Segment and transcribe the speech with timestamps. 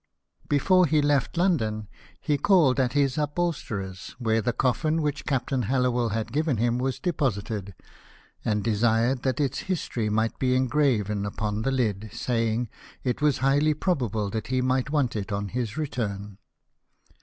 [0.49, 1.87] Be fore he left London,
[2.19, 6.97] he called at his upholsterer's, where the coffin which Captain Hallowell had given him was
[6.99, 7.75] deposited,
[8.43, 12.67] and desired that its history might be engraven upon the lid, saying
[13.03, 16.39] it was highly prob able that he might want it on his return.